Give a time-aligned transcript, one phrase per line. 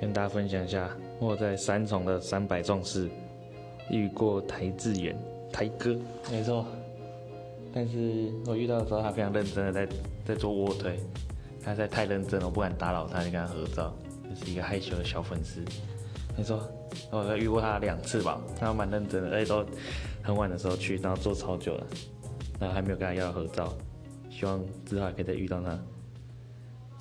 [0.00, 3.08] 跟大家分享一下，我在三重的三百壮士
[3.90, 5.16] 遇过台志远
[5.52, 5.96] 台哥，
[6.30, 6.64] 没错。
[7.72, 9.88] 但是我遇到的时候，他非常认真的在
[10.24, 10.98] 在做卧推，
[11.62, 13.94] 他在太认真了，我不敢打扰他，就跟他合照，
[14.28, 15.62] 就是一个害羞的小粉丝。
[16.36, 16.62] 没错，
[17.10, 19.64] 我遇过他两次吧，他蛮认真的，而且都
[20.22, 21.86] 很晚的时候去，然后坐超久了，
[22.58, 23.72] 然后还没有跟他要合照，
[24.30, 25.78] 希望之后还可以再遇到他。